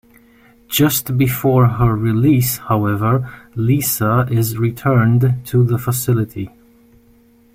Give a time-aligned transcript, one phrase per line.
[0.67, 6.49] Just before her release, however, Lisa is returned to the facility.